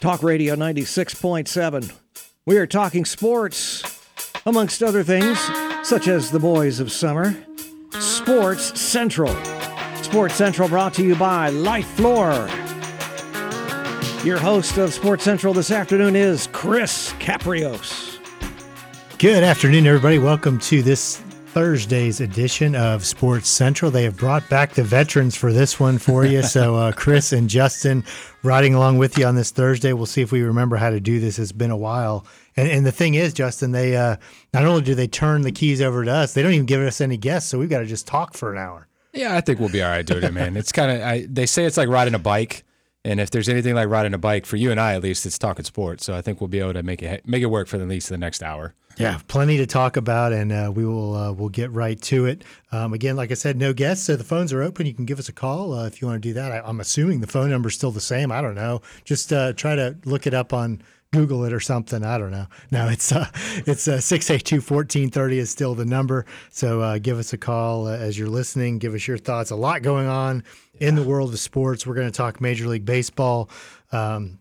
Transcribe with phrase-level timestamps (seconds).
[0.00, 1.92] Talk Radio 96.7.
[2.46, 4.00] We are talking sports,
[4.46, 5.40] amongst other things,
[5.82, 7.36] such as the boys of summer.
[7.98, 9.34] Sports Central.
[10.02, 12.30] Sports Central brought to you by Life Floor.
[14.24, 18.20] Your host of Sports Central this afternoon is Chris Caprios.
[19.18, 20.20] Good afternoon, everybody.
[20.20, 21.20] Welcome to this
[21.52, 23.90] Thursday's edition of Sports Central.
[23.90, 26.42] They have brought back the veterans for this one for you.
[26.42, 28.04] so, uh, Chris and Justin
[28.42, 29.92] riding along with you on this Thursday.
[29.92, 31.38] We'll see if we remember how to do this.
[31.38, 32.26] It's been a while.
[32.56, 34.16] And, and the thing is, Justin, they uh,
[34.52, 37.00] not only do they turn the keys over to us, they don't even give us
[37.00, 37.50] any guests.
[37.50, 38.86] So we've got to just talk for an hour.
[39.14, 40.56] Yeah, I think we'll be all right doing it, man.
[40.56, 42.64] It's kind of they say it's like riding a bike.
[43.04, 45.38] And if there's anything like riding a bike for you and I, at least, it's
[45.38, 46.04] talking sports.
[46.04, 48.08] So I think we'll be able to make it make it work for at least
[48.08, 48.74] the next hour.
[48.98, 52.42] Yeah, plenty to talk about, and uh, we will uh, we'll get right to it.
[52.72, 54.86] Um, again, like I said, no guests, so the phones are open.
[54.86, 56.50] You can give us a call uh, if you want to do that.
[56.50, 58.32] I, am assuming the phone number is still the same.
[58.32, 58.82] I don't know.
[59.04, 62.04] Just uh, try to look it up on Google it or something.
[62.04, 62.46] I don't know.
[62.70, 63.26] No, it's uh,
[63.66, 66.26] it's uh, six eight two fourteen thirty is still the number.
[66.50, 68.78] So uh, give us a call uh, as you're listening.
[68.78, 69.50] Give us your thoughts.
[69.50, 70.88] A lot going on yeah.
[70.88, 71.86] in the world of sports.
[71.86, 73.48] We're going to talk Major League Baseball.
[73.90, 74.38] Um,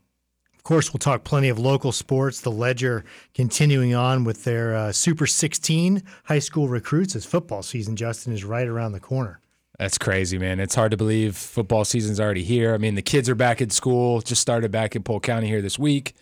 [0.58, 2.42] of course, we'll talk plenty of local sports.
[2.42, 7.96] The Ledger continuing on with their uh, Super 16 high school recruits as football season,
[7.96, 9.40] Justin, is right around the corner.
[9.80, 10.60] That's crazy, man.
[10.60, 12.74] It's hard to believe football season's already here.
[12.74, 15.62] I mean, the kids are back in school, just started back in Polk County here
[15.62, 16.14] this week,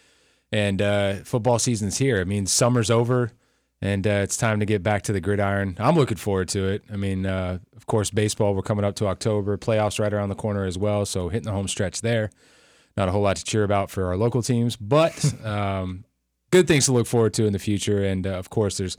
[0.56, 2.20] and uh, football season's here.
[2.20, 3.32] I mean, summer's over,
[3.82, 5.76] and uh, it's time to get back to the gridiron.
[5.80, 6.84] I'm looking forward to it.
[6.92, 10.36] I mean, uh, of course, baseball, we're coming up to October, playoffs right around the
[10.36, 12.30] corner as well, so hitting the home stretch there
[12.98, 16.06] not a whole lot to cheer about for our local teams, but um,
[16.52, 18.04] good things to look forward to in the future.
[18.04, 18.98] And uh, of course, there's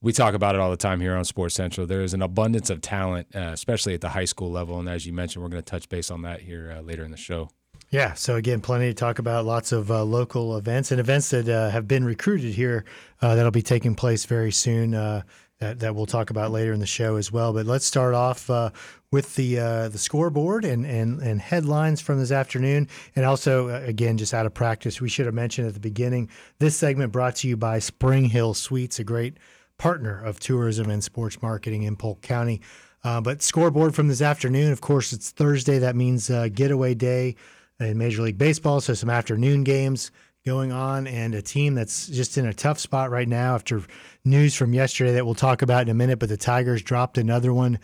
[0.00, 1.84] we talk about it all the time here on Sports Central.
[1.84, 4.78] There is an abundance of talent, uh, especially at the high school level.
[4.78, 7.10] And as you mentioned, we're going to touch base on that here uh, later in
[7.10, 7.50] the show.
[7.90, 8.12] Yeah.
[8.14, 9.46] So again, plenty to talk about.
[9.46, 12.84] Lots of uh, local events and events that uh, have been recruited here
[13.22, 14.94] uh, that'll be taking place very soon.
[14.94, 15.22] Uh,
[15.58, 17.52] that, that we'll talk about later in the show as well.
[17.52, 18.70] But let's start off uh,
[19.10, 23.80] with the uh, the scoreboard and, and and headlines from this afternoon, and also uh,
[23.84, 26.28] again just out of practice, we should have mentioned at the beginning
[26.58, 29.36] this segment brought to you by Spring Hill Suites, a great
[29.78, 32.60] partner of tourism and sports marketing in Polk County.
[33.04, 35.78] Uh, but scoreboard from this afternoon, of course, it's Thursday.
[35.78, 37.36] That means getaway day
[37.80, 40.10] in Major League Baseball, so some afternoon games
[40.46, 43.82] going on, and a team that's just in a tough spot right now after
[44.24, 46.18] news from yesterday that we'll talk about in a minute.
[46.18, 47.78] But the Tigers dropped another one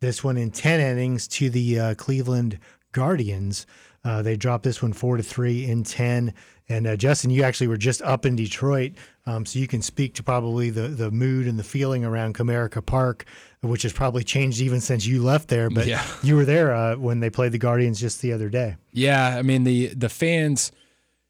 [0.00, 2.58] this one in 10 innings to the uh, Cleveland
[2.92, 3.66] Guardians.
[4.04, 6.32] Uh, they dropped this one four to three in 10.
[6.68, 8.92] And uh, Justin, you actually were just up in Detroit,
[9.26, 12.84] um, so you can speak to probably the, the mood and the feeling around Comerica
[12.84, 13.24] Park,
[13.60, 15.70] which has probably changed even since you left there.
[15.70, 16.04] But yeah.
[16.22, 18.76] you were there uh, when they played the Guardians just the other day.
[18.92, 20.72] Yeah, I mean the the fans,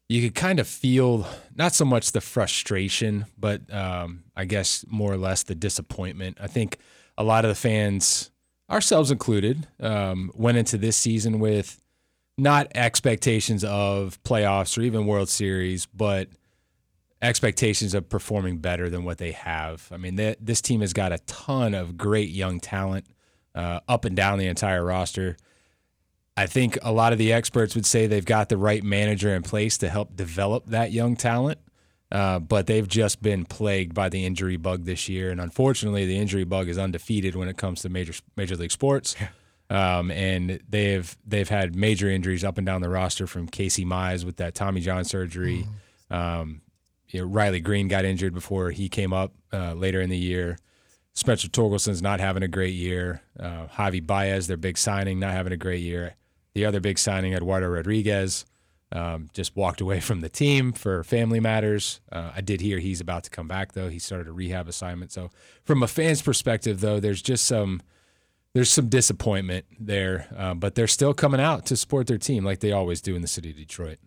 [0.07, 5.11] you could kind of feel not so much the frustration, but um, I guess more
[5.11, 6.37] or less the disappointment.
[6.39, 6.77] I think
[7.17, 8.31] a lot of the fans
[8.69, 11.79] ourselves included, um, went into this season with
[12.37, 16.29] not expectations of playoffs or even World Series, but
[17.21, 19.87] expectations of performing better than what they have.
[19.91, 23.05] I mean, they, this team has got a ton of great young talent
[23.55, 25.37] uh, up and down the entire roster.
[26.37, 29.43] I think a lot of the experts would say they've got the right manager in
[29.43, 31.59] place to help develop that young talent.
[32.11, 36.17] Uh, but they've just been plagued by the injury bug this year, and unfortunately, the
[36.17, 39.15] injury bug is undefeated when it comes to major major league sports.
[39.69, 44.25] Um, and they've they've had major injuries up and down the roster from Casey Mize
[44.25, 45.67] with that Tommy John surgery.
[46.09, 46.15] Mm.
[46.15, 46.61] Um,
[47.09, 50.57] you know, Riley Greene got injured before he came up uh, later in the year.
[51.13, 53.21] Spencer Torkelson's not having a great year.
[53.39, 56.15] Uh, Javi Baez, their big signing, not having a great year.
[56.53, 58.45] The other big signing, Eduardo Rodriguez,
[58.91, 61.99] um, just walked away from the team for family matters.
[62.11, 63.89] Uh, I did hear he's about to come back though.
[63.89, 65.11] He started a rehab assignment.
[65.11, 65.29] So
[65.63, 67.81] from a fan's perspective though, there's just some
[68.53, 72.61] there's some disappointment there, uh, but they're still coming out to support their team like
[72.61, 73.99] they always do in the city of Detroit.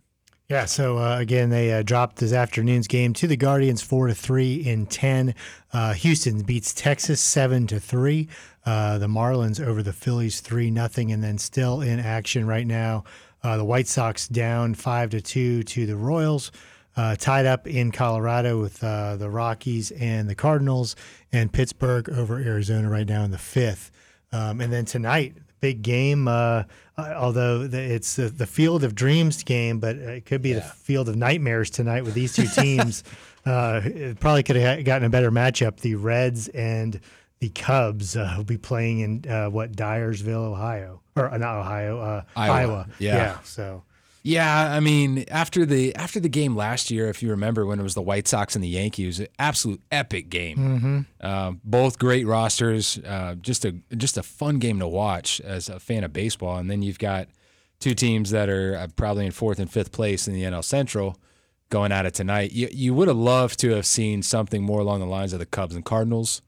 [0.48, 0.66] Yeah.
[0.66, 4.56] So uh, again, they uh, dropped this afternoon's game to the Guardians, four to three
[4.56, 5.34] in ten.
[5.72, 8.28] Uh, Houston beats Texas seven to three.
[8.66, 13.04] Uh, the Marlins over the Phillies three nothing, and then still in action right now.
[13.42, 16.52] Uh, the White Sox down five to two to the Royals.
[16.94, 20.94] Uh, tied up in Colorado with the Rockies and the Cardinals,
[21.32, 23.90] and Pittsburgh over Arizona right now in the fifth.
[24.30, 26.28] Um, and then tonight, big game.
[26.28, 26.64] Uh,
[26.98, 30.56] uh although it's the, the, Field of Dreams game, but it could be yeah.
[30.56, 33.02] the Field of Nightmares tonight with these two teams.
[33.46, 35.78] Uh, it probably could have gotten a better matchup.
[35.78, 37.00] The Reds and
[37.38, 41.98] the Cubs uh, will be playing in uh, what Dyersville, Ohio, or uh, not Ohio,
[41.98, 42.54] uh, Iowa.
[42.54, 42.86] Iowa.
[42.98, 43.16] Yeah.
[43.16, 43.38] yeah.
[43.42, 43.84] So
[44.24, 47.82] Yeah, I mean, after the after the game last year, if you remember when it
[47.82, 50.56] was the White Sox and the Yankees, an absolute epic game.
[50.58, 51.00] Mm-hmm.
[51.20, 55.80] Uh, both great rosters, uh, just a just a fun game to watch as a
[55.80, 56.56] fan of baseball.
[56.58, 57.28] And then you've got
[57.80, 61.18] two teams that are uh, probably in fourth and fifth place in the NL Central
[61.68, 62.52] going at it tonight.
[62.52, 65.46] You you would have loved to have seen something more along the lines of the
[65.46, 66.42] Cubs and Cardinals,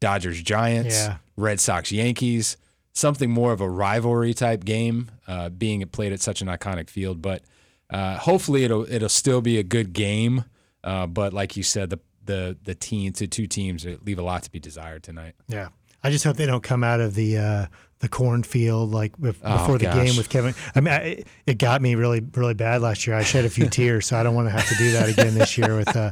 [0.00, 1.16] Dodgers Giants, Yeah.
[1.36, 2.56] Red Sox Yankees,
[2.92, 7.22] something more of a rivalry type game, uh, being played at such an iconic field.
[7.22, 7.42] But
[7.90, 10.44] uh, hopefully it'll it'll still be a good game.
[10.84, 14.42] Uh, but like you said, the the the team to two teams leave a lot
[14.44, 15.34] to be desired tonight.
[15.48, 15.68] Yeah.
[16.04, 17.66] I just hope they don't come out of the uh,
[18.02, 20.06] the cornfield like Oh, before the gosh.
[20.06, 20.54] game with Kevin.
[20.74, 23.16] I mean, I, it got me really really bad last year.
[23.16, 25.34] I shed a few tears, so I don't want to have to do that again
[25.34, 26.10] this year with uh,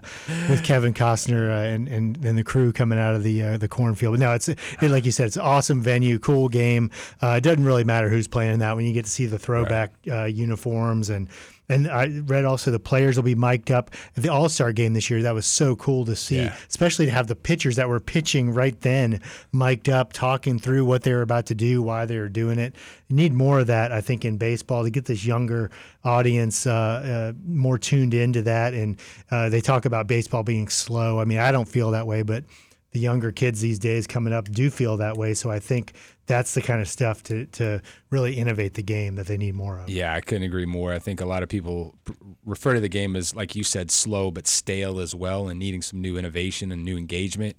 [0.48, 3.68] with Kevin Costner uh, and, and and the crew coming out of the uh, the
[3.68, 4.14] cornfield.
[4.14, 6.90] But no, it's it, like you said, it's an awesome venue, cool game.
[7.20, 9.92] Uh, it doesn't really matter who's playing that when you get to see the throwback
[10.10, 11.28] uh, uniforms and.
[11.70, 14.92] And I read also the players will be mic'd up at the All Star game
[14.92, 15.22] this year.
[15.22, 16.54] That was so cool to see, Yeah.
[16.68, 19.20] especially to have the pitchers that were pitching right then
[19.52, 22.74] mic'd up, talking through what they were about to do, why they were doing it.
[23.08, 25.70] You need more of that, I think, in baseball to get this younger
[26.04, 28.74] audience uh, uh, more tuned into that.
[28.74, 28.96] And
[29.30, 31.20] uh, they talk about baseball being slow.
[31.20, 32.44] I mean, I don't feel that way, but
[32.92, 35.34] the younger kids these days coming up do feel that way.
[35.34, 35.92] So I think
[36.30, 39.80] that's the kind of stuff to, to really innovate the game that they need more
[39.80, 39.90] of.
[39.90, 40.92] Yeah, I couldn't agree more.
[40.92, 41.96] I think a lot of people
[42.44, 45.82] refer to the game as, like you said, slow but stale as well, and needing
[45.82, 47.56] some new innovation and new engagement.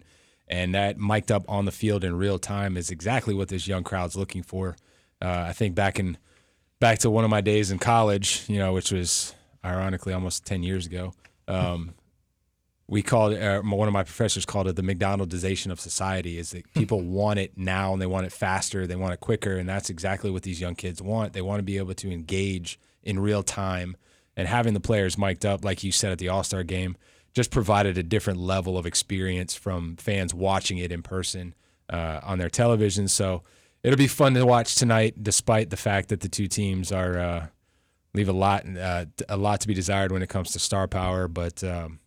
[0.47, 3.83] And that mic'd up on the field in real time is exactly what this young
[3.83, 4.77] crowd's looking for.
[5.21, 6.17] Uh, I think back in
[6.79, 10.63] back to one of my days in college, you know, which was ironically almost ten
[10.63, 11.13] years ago.
[11.47, 11.93] Um,
[12.91, 16.37] we called it, uh, one of my professors called it the McDonaldization of society.
[16.37, 19.55] Is that people want it now and they want it faster, they want it quicker,
[19.55, 21.31] and that's exactly what these young kids want.
[21.31, 23.95] They want to be able to engage in real time,
[24.35, 26.97] and having the players mic'd up, like you said at the All Star game,
[27.33, 31.55] just provided a different level of experience from fans watching it in person
[31.89, 33.07] uh, on their television.
[33.07, 33.43] So
[33.83, 37.47] it'll be fun to watch tonight, despite the fact that the two teams are uh,
[38.13, 41.29] leave a lot uh, a lot to be desired when it comes to star power,
[41.29, 41.63] but.
[41.63, 42.00] Um,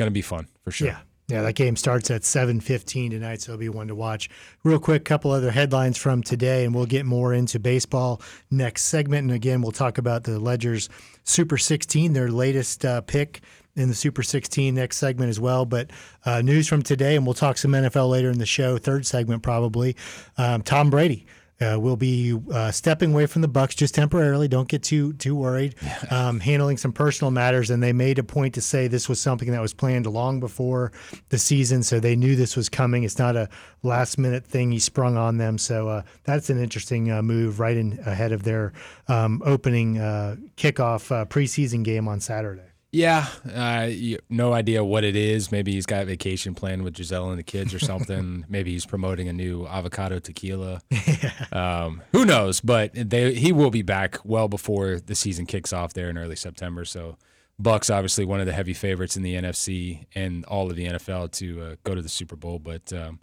[0.00, 0.88] Gonna be fun for sure.
[0.88, 1.00] Yeah.
[1.28, 4.30] Yeah, that game starts at 7:15 tonight, so it'll be one to watch.
[4.64, 9.24] Real quick, couple other headlines from today, and we'll get more into baseball next segment.
[9.24, 10.88] And again, we'll talk about the Ledgers
[11.24, 13.42] Super 16, their latest uh, pick
[13.76, 15.66] in the Super 16 next segment as well.
[15.66, 15.90] But
[16.24, 19.42] uh, news from today, and we'll talk some NFL later in the show, third segment
[19.42, 19.96] probably.
[20.38, 21.26] Um, Tom Brady
[21.60, 24.48] uh, will be uh, stepping away from the Bucs just temporarily.
[24.48, 25.74] Don't get too too worried.
[26.10, 29.50] Um, handling some personal matters, and they made a point to say this was something
[29.52, 30.92] that was planned long before
[31.28, 33.04] the season, so they knew this was coming.
[33.04, 33.48] It's not a
[33.82, 35.58] last minute thing he sprung on them.
[35.58, 38.72] So uh, that's an interesting uh, move right in ahead of their
[39.08, 42.69] um, opening uh, kickoff uh, preseason game on Saturday.
[42.92, 45.52] Yeah, uh, you, no idea what it is.
[45.52, 48.44] Maybe he's got a vacation planned with Gisele and the kids or something.
[48.48, 50.82] Maybe he's promoting a new avocado tequila.
[51.52, 52.60] um, who knows?
[52.60, 56.36] But they, he will be back well before the season kicks off there in early
[56.36, 56.84] September.
[56.84, 57.16] So,
[57.62, 61.30] Bucs obviously one of the heavy favorites in the NFC and all of the NFL
[61.32, 62.58] to uh, go to the Super Bowl.
[62.58, 63.20] But um,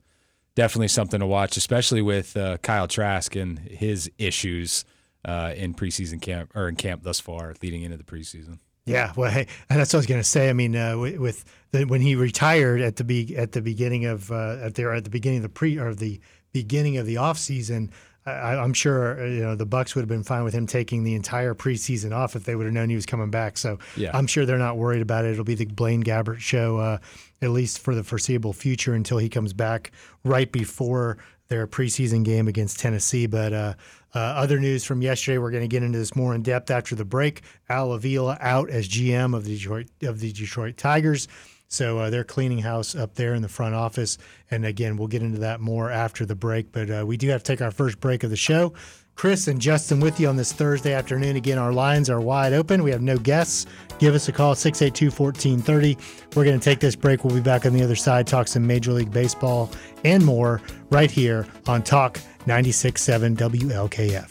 [0.55, 4.85] definitely something to watch, especially with uh, Kyle Trask and his issues
[5.25, 8.59] uh, in preseason camp or in camp thus far, leading into the preseason.
[8.87, 10.49] Yeah, well, hey, that's what I was going to say.
[10.49, 14.05] I mean, uh, with, with the, when he retired at the be, at the beginning
[14.05, 16.19] of uh, at there at the beginning of the pre or the
[16.53, 17.91] beginning of the off season,
[18.25, 21.03] I, I'm sure uh, you know the Bucs would have been fine with him taking
[21.03, 23.57] the entire preseason off if they would have known he was coming back.
[23.57, 24.11] So Yeah.
[24.13, 25.31] I'm sure they're not worried about it.
[25.31, 26.97] It'll be the Blaine Gabbert show uh,
[27.41, 29.91] at least for the foreseeable future until he comes back
[30.23, 31.17] right before
[31.47, 33.27] their preseason game against Tennessee.
[33.27, 33.73] But uh,
[34.13, 36.95] uh, other news from yesterday, we're going to get into this more in depth after
[36.95, 37.41] the break.
[37.69, 41.27] Al Avila out as GM of the Detroit of the Detroit Tigers.
[41.69, 44.17] So uh, they're cleaning house up there in the front office.
[44.49, 46.71] And again, we'll get into that more after the break.
[46.71, 48.73] But uh, we do have to take our first break of the show.
[49.17, 51.37] Chris and Justin with you on this Thursday afternoon.
[51.37, 52.83] Again, our lines are wide open.
[52.83, 53.65] We have no guests.
[53.97, 55.97] Give us a call, 682 1430.
[56.35, 57.23] We're going to take this break.
[57.23, 59.71] We'll be back on the other side, talk some Major League Baseball
[60.05, 64.29] and more right here on Talk 96.7 WLKF.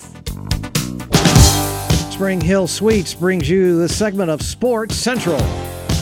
[2.12, 5.40] Spring Hill Suites brings you the segment of Sports Central.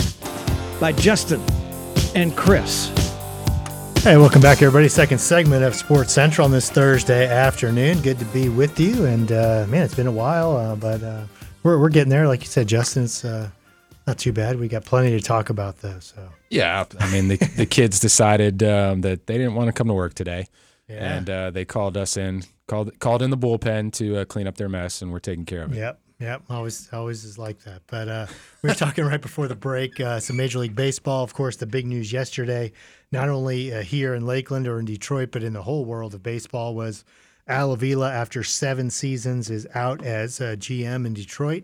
[0.79, 1.41] by Justin
[2.15, 2.87] and Chris.
[4.03, 4.87] Hey, welcome back, everybody.
[4.87, 7.99] Second segment of Sports Central on this Thursday afternoon.
[8.01, 9.05] Good to be with you.
[9.05, 11.23] And uh, man, it's been a while, uh, but uh,
[11.63, 12.27] we're, we're getting there.
[12.27, 13.49] Like you said, Justin, it's uh,
[14.05, 14.59] Not too bad.
[14.59, 15.99] We got plenty to talk about though.
[15.99, 19.87] So Yeah, I mean the the kids decided um, that they didn't want to come
[19.87, 20.47] to work today,
[20.87, 21.15] Yeah.
[21.17, 24.55] and uh, they called us in, called called in the bullpen to uh, clean up
[24.55, 25.77] their mess, and we're taking care of it.
[25.77, 26.43] Yep, yep.
[26.49, 27.81] Always, always is like that.
[27.87, 28.27] But uh,
[28.61, 29.99] we were talking right before the break.
[29.99, 32.71] Uh, some Major League Baseball, of course, the big news yesterday,
[33.11, 36.23] not only uh, here in Lakeland or in Detroit, but in the whole world of
[36.23, 37.03] baseball, was
[37.47, 41.63] Al Avila, after seven seasons, is out as GM in Detroit.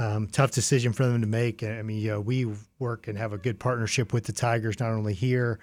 [0.00, 1.62] Um, tough decision for them to make.
[1.62, 2.46] I mean, we
[2.78, 5.60] work and have a good partnership with the Tigers, not only here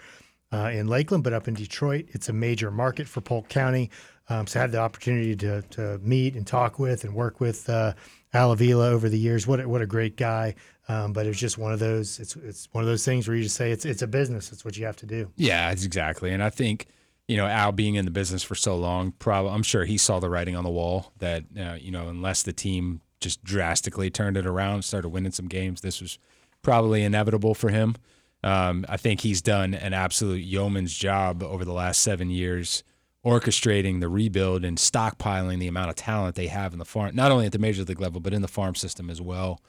[0.54, 2.06] uh, in Lakeland, but up in Detroit.
[2.10, 3.90] It's a major market for Polk County.
[4.30, 7.70] Um, so I had the opportunity to, to meet and talk with and work with
[7.70, 7.94] uh,
[8.34, 9.48] Al Avila over the years.
[9.48, 10.56] What a, what a great guy!
[10.90, 12.20] Um, but it's just one of those.
[12.20, 14.52] It's it's one of those things where you just say it's it's a business.
[14.52, 15.32] It's what you have to do.
[15.36, 16.32] Yeah, it's exactly.
[16.32, 16.88] And I think,
[17.28, 20.20] you know, Al being in the business for so long, probably I'm sure he saw
[20.20, 24.38] the writing on the wall that uh, you know, unless the team just drastically turned
[24.38, 26.20] it around, started winning some games, this was
[26.62, 27.96] probably inevitable for him.
[28.44, 32.84] Um, I think he's done an absolute yeoman's job over the last seven years,
[33.28, 37.30] orchestrating the rebuild and stockpiling the amount of talent they have in the farm, not
[37.30, 39.60] only at the major league level, but in the farm system as well.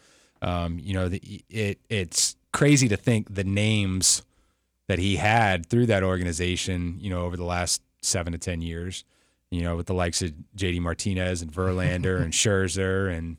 [0.40, 4.22] Um, you know, the, it it's crazy to think the names
[4.86, 9.04] that he had through that organization, you know, over the last seven to ten years,
[9.50, 13.38] you know, with the likes of JD Martinez and Verlander and Scherzer, and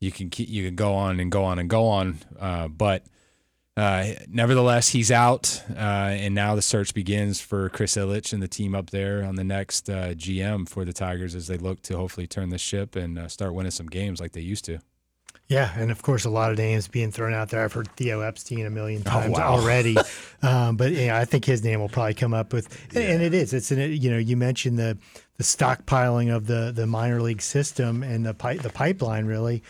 [0.00, 3.04] you can keep, you can go on and go on and go on, uh, but
[3.76, 8.48] uh, nevertheless, he's out, uh, and now the search begins for Chris Ilitch and the
[8.48, 11.96] team up there on the next uh, GM for the Tigers as they look to
[11.96, 14.78] hopefully turn the ship and uh, start winning some games like they used to.
[15.48, 17.64] Yeah, and of course, a lot of names being thrown out there.
[17.64, 19.54] I've heard Theo Epstein a million times wow.
[19.54, 19.96] already,
[20.42, 22.68] um, but yeah, I think his name will probably come up with.
[22.94, 23.52] And, and it is.
[23.52, 24.98] It's an, you know you mentioned the
[25.36, 29.62] the stockpiling of the the minor league system and the pipe the pipeline really.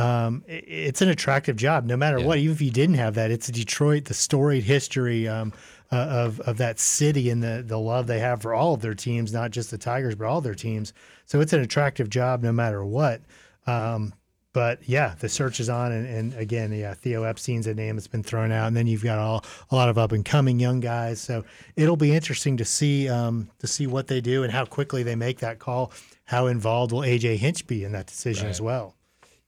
[0.00, 2.38] Um, it- it's an attractive job, no matter what.
[2.38, 5.52] Even if you didn't have that, it's Detroit, the storied history um,
[5.92, 8.94] uh, of of that city and the the love they have for all of their
[8.94, 10.92] teams, not just the Tigers, but all their teams.
[11.26, 13.22] So it's an attractive job, no matter what.
[13.66, 14.14] Um,
[14.52, 18.08] but yeah, the search is on, and, and again, yeah, Theo Epstein's a name that's
[18.08, 20.80] been thrown out, and then you've got all a lot of up and coming young
[20.80, 21.20] guys.
[21.20, 21.44] So
[21.76, 25.14] it'll be interesting to see um, to see what they do and how quickly they
[25.14, 25.92] make that call.
[26.24, 28.96] How involved will AJ Hinch be in that decision as well?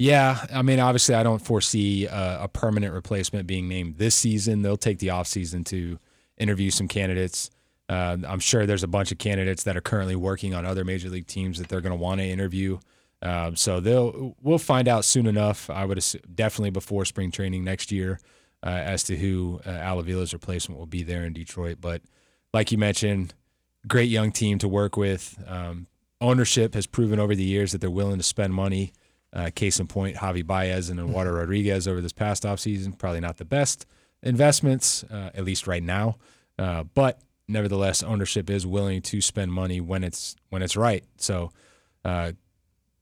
[0.02, 4.62] Yeah, I mean, obviously, I don't foresee uh, a permanent replacement being named this season.
[4.62, 5.96] They'll take the offseason to
[6.36, 7.50] interview some candidates.
[7.88, 11.08] Uh, I'm sure there's a bunch of candidates that are currently working on other major
[11.08, 12.80] league teams that they're going to want to interview.
[13.22, 15.70] Um, so they'll we'll find out soon enough.
[15.70, 18.18] I would assume, definitely before spring training next year
[18.64, 21.78] uh, as to who uh, Al Avila's replacement will be there in Detroit.
[21.80, 22.02] But
[22.52, 23.34] like you mentioned,
[23.86, 25.40] great young team to work with.
[25.46, 25.86] Um,
[26.20, 28.92] ownership has proven over the years that they're willing to spend money.
[29.34, 32.96] Uh, case in point, Javi Baez and Eduardo Rodriguez over this past offseason.
[32.98, 33.86] Probably not the best
[34.22, 36.16] investments, uh, at least right now.
[36.58, 41.02] Uh, but nevertheless, ownership is willing to spend money when it's when it's right.
[41.16, 41.50] So
[42.04, 42.32] uh,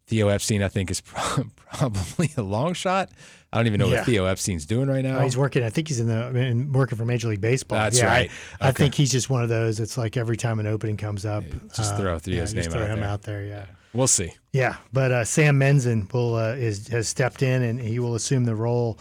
[0.07, 3.11] Theo Epstein, I think, is pro- probably a long shot.
[3.53, 3.97] I don't even know Yeah.
[3.99, 5.19] what Theo Epstein's doing right now.
[5.19, 5.65] Oh, he's working.
[5.65, 7.79] I think he's in the I mean, working for Major League Baseball.
[7.79, 8.31] That's Yeah, I- right.
[8.61, 8.85] I, Okay.
[8.85, 9.81] think he's just one of those.
[9.81, 11.43] It's like every time an opening comes up,
[11.75, 13.09] just throw Theo's yeah, just throw out him there.
[13.09, 13.45] out there.
[13.45, 13.67] Yeah.
[13.93, 14.33] We'll see.
[14.53, 18.45] Yeah, but uh, Sam Menzin will uh, is has stepped in and he will assume
[18.45, 18.99] the role.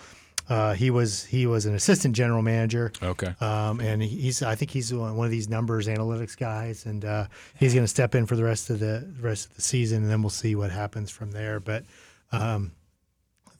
[0.47, 3.35] Uh, he was he was an assistant general manager, Okay.
[3.39, 7.27] um, and he's I think he's one one of these numbers analytics guys, and uh,
[7.59, 10.11] he's going to step in for the rest of the rest of the season, and
[10.11, 11.59] then we'll see what happens from there.
[11.59, 11.85] But
[12.31, 12.71] um,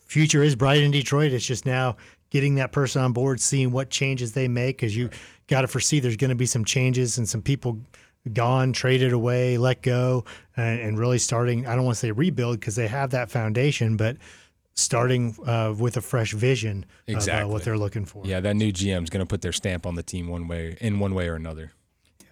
[0.07, 1.31] future is bright in Detroit.
[1.31, 1.97] It's just now
[2.31, 5.11] getting that person on board, seeing what changes they make, because you
[5.47, 7.79] got to foresee there's going to be some changes and some people
[8.31, 10.25] gone, traded away, let go,
[10.57, 11.65] and, and really starting.
[11.67, 14.17] I don't want to say rebuild because they have that foundation, but
[14.75, 17.51] starting uh, with a fresh vision of uh, Exactly.
[17.51, 18.25] what they're looking for.
[18.25, 20.77] Yeah, that new GM is going to put their stamp on the team one way,
[20.79, 21.71] in one way or another.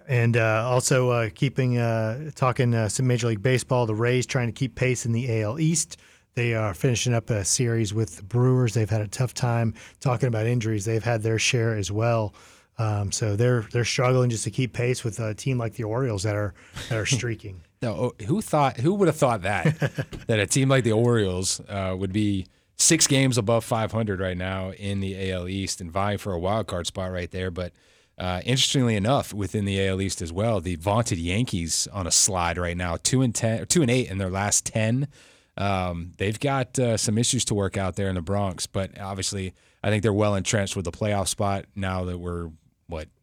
[0.08, 4.48] And uh, also uh, keeping uh, talking uh, some Major League Baseball, the Rays trying
[4.48, 5.98] to keep pace in the AL East.
[6.36, 8.74] They are finishing up a series with the Brewers.
[8.74, 10.86] They've had a tough time talking about injuries.
[10.86, 12.34] They've had their share as well.
[12.80, 16.24] Um, so they're they're struggling just to keep pace with a team like the Orioles
[16.24, 16.54] that are
[16.90, 17.62] that are streaking.
[17.80, 18.78] No, oh, who thought?
[18.78, 19.78] Who would have thought that
[20.28, 24.72] that a team like the Orioles uh, would be six games above 500 right now
[24.72, 27.52] in the AL East and vying for a wild card spot right there?
[27.52, 27.74] But
[28.18, 32.58] uh, interestingly enough, within the AL East as well, the vaunted Yankees on a slide
[32.58, 35.08] right now, two and ten, two and eight in their last ten.
[35.56, 39.54] Um, they've got uh, some issues to work out there in the Bronx, but obviously,
[39.84, 42.50] I think they're well entrenched with the playoff spot now that we're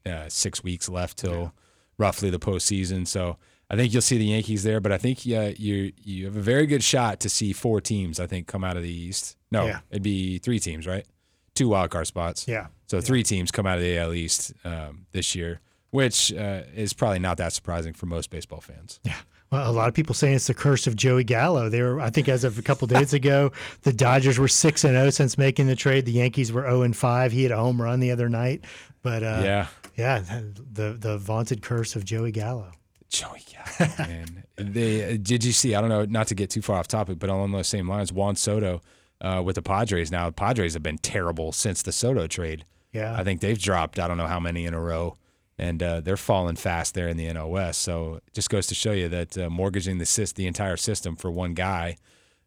[0.06, 1.52] uh, six weeks left till
[1.98, 3.06] roughly the postseason.
[3.06, 3.36] So
[3.70, 6.40] I think you'll see the Yankees there, but I think yeah, you you have a
[6.42, 8.20] very good shot to see four teams.
[8.20, 9.36] I think come out of the East.
[9.50, 9.80] No, Yeah.
[9.90, 11.06] it'd be three teams, right?
[11.54, 12.48] two wild card spots.
[12.48, 12.66] Yeah.
[12.88, 16.92] So three teams come out of the AL East um, this year, which uh, is
[16.92, 18.98] probably not that surprising for most baseball fans.
[19.04, 19.14] Yeah.
[19.52, 21.68] Well, a lot of people saying it's the curse of Joey Gallo.
[21.68, 24.94] They were, I think, as of a couple days ago, the Dodgers were six and
[24.94, 26.06] zero since making the trade.
[26.06, 27.30] The Yankees were zero and five.
[27.30, 28.64] He had a home run the other night,
[29.02, 32.72] but uh, yeah, yeah, the the vaunted curse of Joey Gallo.
[33.08, 34.44] Joey Gallo, man.
[34.56, 35.74] they, did you see?
[35.74, 38.12] I don't know, not to get too far off topic, but along those same lines,
[38.12, 38.80] Juan Soto
[39.20, 40.10] uh, with the Padres.
[40.10, 42.64] Now, the Padres have been terrible since the Soto trade.
[42.92, 43.98] Yeah, I think they've dropped.
[43.98, 45.16] I don't know how many in a row
[45.58, 47.76] and uh, they're falling fast there in the NOS.
[47.76, 51.30] So it just goes to show you that uh, mortgaging the the entire system for
[51.30, 51.96] one guy,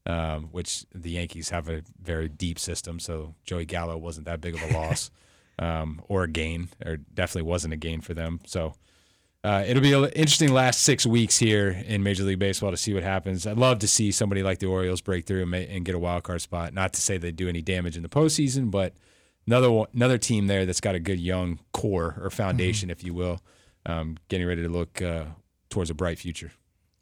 [0.05, 2.99] um, which the Yankees have a very deep system.
[2.99, 5.09] So Joey Gallo wasn't that big of a loss
[5.59, 8.39] um, or a gain, or definitely wasn't a gain for them.
[8.45, 8.73] So.
[9.43, 12.93] Uh, it'll be an interesting last six weeks here in Major League Baseball to see
[12.93, 13.47] what happens.
[13.47, 16.23] I'd love to see somebody like the Orioles break through and, and get a wild
[16.23, 16.73] card spot.
[16.73, 18.93] Not to say they do any damage in the postseason, but
[19.45, 22.99] another another team there that's got a good young core or foundation, mm-hmm.
[22.99, 23.39] if you will,
[23.85, 25.25] um, getting ready to look uh,
[25.69, 26.51] towards a bright future.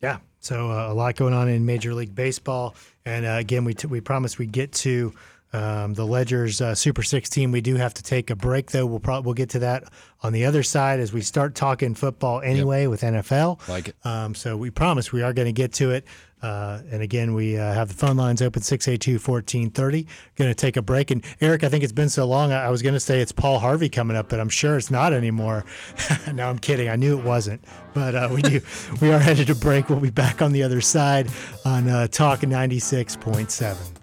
[0.02, 3.74] Yeah, so uh, a lot going on in Major League Baseball, and uh, again, we
[3.74, 5.14] t- we promised we'd get to.
[5.56, 7.50] Um, the Ledger's uh, Super 16.
[7.50, 8.86] We do have to take a break, though.
[8.86, 9.86] We'll probably we'll get to that
[10.22, 12.90] on the other side as we start talking football anyway yep.
[12.90, 13.66] with NFL.
[13.70, 13.96] Like it.
[14.04, 16.06] Um, so we promise we are going to get to it.
[16.42, 20.06] Uh, and again, we uh, have the phone lines open 682 1430.
[20.36, 21.10] Going to take a break.
[21.10, 22.52] And Eric, I think it's been so long.
[22.52, 24.92] I, I was going to say it's Paul Harvey coming up, but I'm sure it's
[24.92, 25.64] not anymore.
[26.34, 26.90] no, I'm kidding.
[26.90, 27.64] I knew it wasn't.
[27.94, 28.60] But uh, we do.
[29.00, 29.90] we are headed to break.
[29.90, 31.30] We'll be back on the other side
[31.64, 33.95] on uh, Talk 96.7.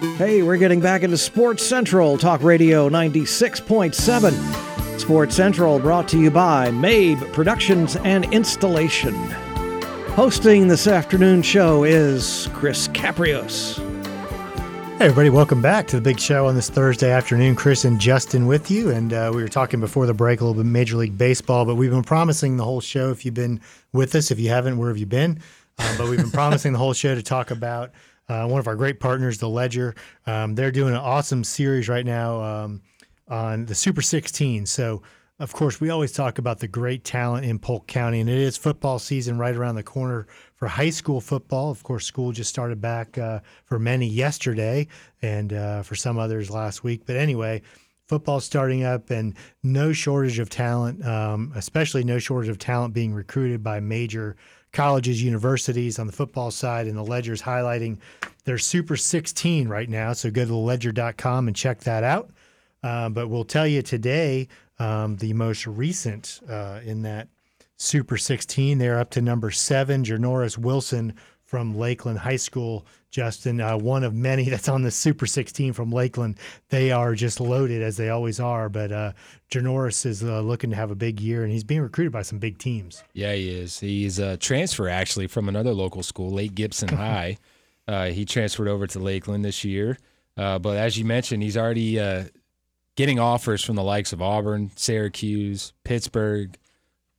[0.00, 4.98] Hey, we're getting back into Sports Central Talk Radio 96.7.
[4.98, 9.12] Sports Central brought to you by Mabe Productions and Installation.
[10.14, 13.76] Hosting this afternoon show is Chris Caprios.
[13.76, 17.54] Hey, everybody, welcome back to the big show on this Thursday afternoon.
[17.54, 18.88] Chris and Justin with you.
[18.88, 21.74] And uh, we were talking before the break a little bit Major League Baseball, but
[21.74, 23.10] we've been promising the whole show.
[23.10, 23.60] If you've been
[23.92, 25.40] with us, if you haven't, where have you been?
[25.78, 27.92] Uh, but we've been promising the whole show to talk about
[28.30, 29.94] uh, one of our great partners, The Ledger.
[30.24, 32.82] Um, they're doing an awesome series right now um,
[33.28, 34.66] on the Super 16.
[34.66, 35.02] So,
[35.40, 38.56] of course, we always talk about the great talent in Polk County, and it is
[38.56, 41.72] football season right around the corner for high school football.
[41.72, 44.86] Of course, school just started back uh, for many yesterday,
[45.22, 47.02] and uh, for some others last week.
[47.06, 47.62] But anyway,
[48.06, 53.12] football starting up, and no shortage of talent, um, especially no shortage of talent being
[53.12, 54.36] recruited by major
[54.72, 57.98] colleges, universities on the football side, and the Ledger's highlighting
[58.44, 60.12] their Super 16 right now.
[60.12, 62.30] So go to ledger.com and check that out.
[62.82, 67.28] Uh, but we'll tell you today um, the most recent uh, in that
[67.76, 68.78] Super 16.
[68.78, 71.14] They're up to number seven, Janoris Wilson
[71.50, 72.86] from Lakeland High School.
[73.10, 76.36] Justin, uh, one of many that's on the Super 16 from Lakeland.
[76.68, 78.68] They are just loaded as they always are.
[78.68, 79.12] But uh,
[79.50, 82.38] Janoris is uh, looking to have a big year, and he's being recruited by some
[82.38, 83.02] big teams.
[83.14, 83.80] Yeah, he is.
[83.80, 87.36] He's a transfer actually from another local school, Lake Gibson High.
[87.88, 89.98] Uh, he transferred over to Lakeland this year.
[90.36, 92.26] Uh, but as you mentioned, he's already uh,
[92.94, 96.56] getting offers from the likes of Auburn, Syracuse, Pittsburgh,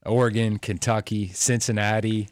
[0.06, 2.30] Oregon, Kentucky, Cincinnati,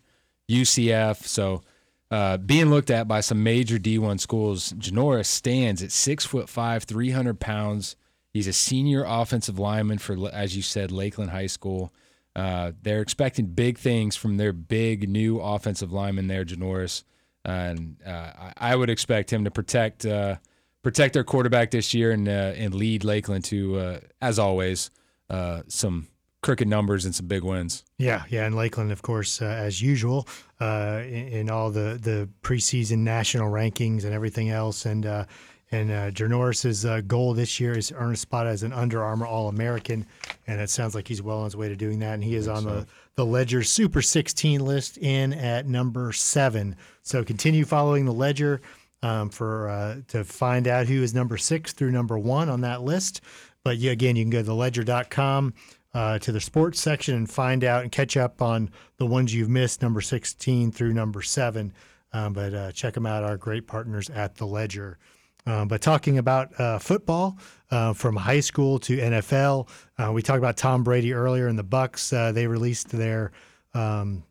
[0.49, 1.25] UCF.
[1.25, 1.61] So
[2.11, 6.83] uh, being looked at by some major D1 schools, Janoris stands at six foot five,
[6.83, 7.95] 300 pounds.
[8.33, 11.93] He's a senior offensive lineman for, as you said, Lakeland High School.
[12.35, 17.03] Uh, they're expecting big things from their big new offensive lineman there, Janoris.
[17.45, 20.37] And uh, I would expect him to protect uh,
[20.83, 24.91] protect their quarterback this year and uh, and lead Lakeland to, uh, as always,
[25.29, 26.07] uh, some
[26.41, 27.83] crooked numbers and some big wins.
[27.97, 30.27] Yeah, yeah, and Lakeland, of course, uh, as usual,
[30.59, 35.05] uh, in, in, all the the preseason national rankings and everything else, and.
[35.05, 35.25] Uh,
[35.71, 39.49] and uh, Janoris's goal this year is earn a spot as an Under Armour All
[39.49, 40.03] American,
[40.47, 42.15] and it sounds like he's well on his way to doing that.
[42.15, 42.69] And he is on so.
[42.69, 42.87] the
[43.19, 46.75] the Ledger Super 16 list in at number seven.
[47.03, 48.61] So continue following the Ledger
[49.03, 52.81] um, for uh, to find out who is number six through number one on that
[52.81, 53.21] list.
[53.63, 55.53] But yeah, again, you can go to ledger.com
[55.93, 59.49] uh, to the sports section and find out and catch up on the ones you've
[59.49, 61.73] missed, number 16 through number seven.
[62.13, 64.97] Um, but uh, check them out, our great partners at the Ledger.
[65.45, 67.37] Um, but talking about uh, football
[67.71, 71.63] uh, from high school to NFL, uh, we talked about Tom Brady earlier in the
[71.63, 72.15] Bucs.
[72.15, 73.31] Uh, they released their
[73.73, 74.23] um,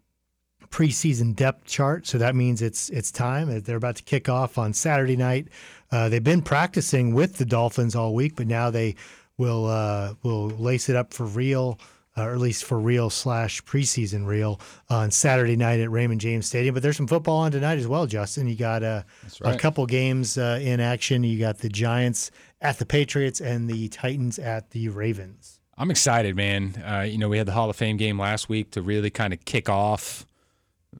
[0.70, 2.06] preseason depth chart.
[2.06, 3.60] So that means it's it's time.
[3.62, 5.48] They're about to kick off on Saturday night.
[5.90, 8.94] Uh, they've been practicing with the Dolphins all week, but now they
[9.38, 11.78] will uh, will lace it up for real.
[12.16, 16.46] Uh, or at least for real slash preseason real on Saturday night at Raymond James
[16.46, 16.74] Stadium.
[16.74, 18.48] But there's some football on tonight as well, Justin.
[18.48, 19.04] You got a,
[19.40, 19.54] right.
[19.54, 21.22] a couple games uh, in action.
[21.22, 25.60] You got the Giants at the Patriots and the Titans at the Ravens.
[25.76, 26.82] I'm excited, man.
[26.84, 29.32] Uh, you know, we had the Hall of Fame game last week to really kind
[29.32, 30.26] of kick off,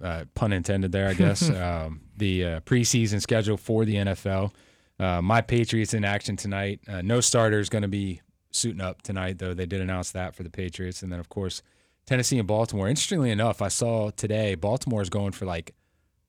[0.01, 4.53] uh, pun intended there, I guess, um, the uh, preseason schedule for the NFL.
[5.01, 6.81] Uh, my Patriots in action tonight.
[6.87, 8.21] Uh, no starters going to be
[8.59, 9.55] suiting up tonight, though.
[9.55, 11.03] They did announce that for the Patriots.
[11.03, 11.63] And then, of course,
[12.07, 12.89] Tennessee and Baltimore.
[12.89, 15.75] Interestingly enough, I saw today Baltimore is going for like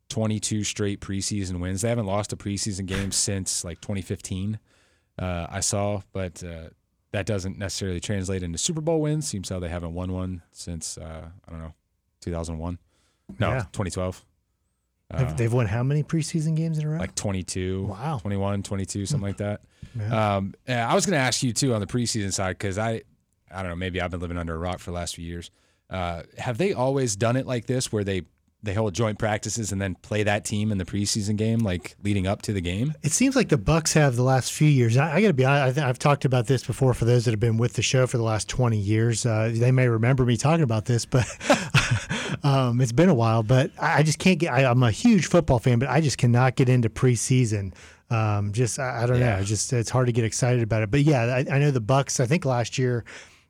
[0.09, 1.81] 22 straight preseason wins.
[1.81, 4.59] They haven't lost a preseason game since like 2015.
[5.17, 6.69] Uh, I saw, but uh,
[7.11, 9.27] that doesn't necessarily translate into Super Bowl wins.
[9.27, 11.73] Seems how they haven't won one since uh, I don't know
[12.21, 12.77] 2001.
[13.39, 13.59] No, Yeah.
[13.73, 14.25] 2012.
[15.11, 16.99] Have- They've won how many preseason games in a row?
[16.99, 18.19] Like 22, Wow.
[18.19, 19.61] 21, 22, something like that.
[19.97, 20.37] Yeah.
[20.37, 23.01] Um, I was going to ask you too on the preseason side because I,
[23.51, 25.51] I don't know, maybe I've been living under a rock for the last few years.
[25.89, 28.23] Uh, have they always done it like this, where they
[28.61, 32.27] they hold joint practices and then play that team in the preseason game, like leading
[32.27, 32.93] up to the game?
[33.01, 34.97] It seems like the Bucs have the last few years.
[34.97, 35.79] I, I got to be honest.
[35.79, 38.17] I I've talked about this before for those that have been with the show for
[38.17, 39.25] the last twenty years.
[39.25, 41.25] Uh, they may remember me talking about this, but
[42.43, 43.41] um, it's been a while.
[43.43, 44.53] But I, I just can't get.
[44.53, 47.73] I, I'm a huge football fan, but I just cannot get into preseason.
[48.09, 49.37] Um, just I, I don't Yeah.
[49.37, 49.43] know.
[49.43, 50.91] Just it's hard to get excited about it.
[50.91, 52.19] But yeah, I, I know the Bucs.
[52.19, 53.03] I think last year.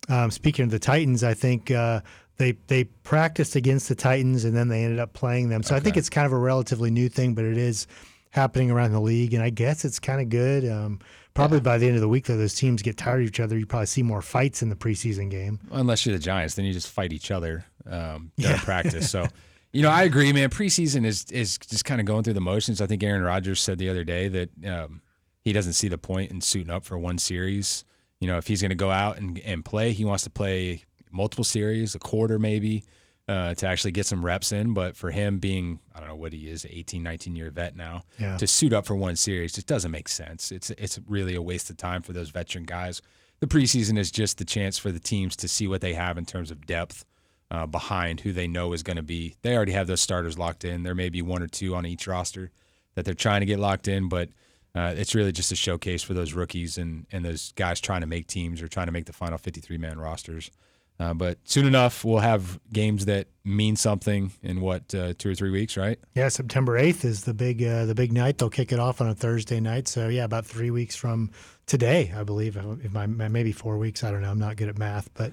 [0.07, 2.01] Um, speaking of the Titans, I think uh,
[2.37, 5.61] they they practiced against the Titans and then they ended up playing them.
[5.63, 7.85] So I think it's kind of a relatively new thing, but it is
[8.31, 10.67] happening around the league, and I guess it's kind of good.
[10.69, 10.99] Um,
[11.35, 13.57] probably by the end of the week, though, those teams get tired of each other.
[13.57, 15.59] You probably see more fights in the preseason game.
[15.71, 19.09] Unless you're the Giants, then you just fight each other um, during practice.
[19.09, 19.27] So,
[19.71, 20.49] you know, I agree, man.
[20.49, 22.81] Preseason is is just kind of going through the motions.
[22.81, 25.01] I think Aaron Rodgers said the other day that um,
[25.43, 27.83] he doesn't see the point in suiting up for one series.
[28.19, 30.83] You know, if he's going to go out and, and play, he wants to play
[31.11, 32.83] multiple series, a quarter maybe,
[33.29, 34.73] uh, to actually get some reps in.
[34.73, 38.03] But for him being, I don't know what he is, 18, 19 year vet now,
[38.19, 38.37] Yeah.
[38.37, 40.51] to suit up for one series just doesn't make sense.
[40.51, 43.01] It's it's really a waste of time for those veteran guys.
[43.39, 46.25] The preseason is just the chance for the teams to see what they have in
[46.25, 47.05] terms of depth
[47.51, 49.35] uh, behind who they know is going to be.
[49.41, 50.83] They already have those starters locked in.
[50.83, 52.51] There may be one or two on each roster
[52.95, 54.29] that they're trying to get locked in, but
[54.75, 58.07] uh, it's really just a showcase for those rookies and and those guys trying to
[58.07, 60.51] make teams or trying to make the final 53 man rosters.
[60.99, 65.35] Uh, but soon enough, we'll have games that mean something in what uh, two or
[65.35, 65.97] three weeks, right?
[66.13, 68.37] Yeah, September eighth is the big uh, the big night.
[68.37, 69.87] They'll kick it off on a Thursday night.
[69.87, 71.31] So yeah, about three weeks from
[71.65, 72.57] today, I believe.
[72.57, 74.29] If my maybe four weeks, I don't know.
[74.29, 75.31] I'm not good at math, but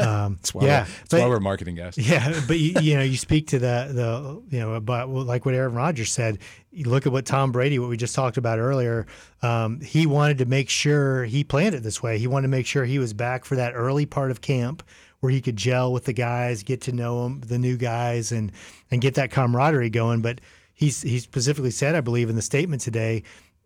[0.08, 1.96] um, That's why yeah, we're, that's but- why we're marketing guys.
[1.98, 5.44] Yeah, but you, you know, you speak to the the you know about well, like
[5.44, 6.38] what Aaron Rodgers said.
[6.72, 9.06] You look at what Tom Brady, what we just talked about earlier.
[9.42, 12.18] Um, he wanted to make sure he planned it this way.
[12.18, 14.82] He wanted to make sure he was back for that early part of camp
[15.18, 18.52] where he could gel with the guys, get to know them, the new guys, and
[18.90, 20.22] and get that camaraderie going.
[20.22, 20.40] But
[20.74, 23.22] he's he specifically said, I believe, in the statement today.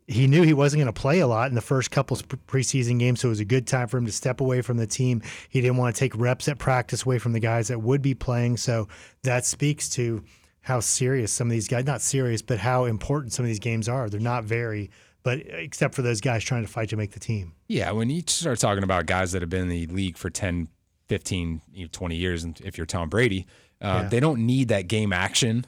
[0.06, 2.98] He knew he wasn't going to play a lot in the first couple of preseason
[2.98, 5.22] games, so it was a good time for him to step away from the team.
[5.48, 8.12] He didn't want to take reps at practice away from the guys that would be
[8.14, 8.58] playing.
[8.58, 8.88] So
[9.22, 10.22] that speaks to
[10.60, 13.88] how serious some of these guys, not serious, but how important some of these games
[13.88, 14.10] are.
[14.10, 14.90] They're not very,
[15.22, 17.52] but except for those guys trying to fight to make the team.
[17.68, 20.68] Yeah, when you start talking about guys that have been in the league for 10,
[21.08, 21.60] 15,
[21.92, 23.46] 20 years, and if you're Tom Brady,
[23.80, 24.08] uh, Yeah.
[24.08, 25.64] they don't need that game action